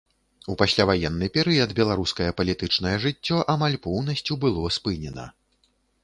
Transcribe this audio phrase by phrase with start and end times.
[0.51, 5.27] У пасляваенны перыяд беларускае палітычнае жыццё амаль поўнасцю было спынена.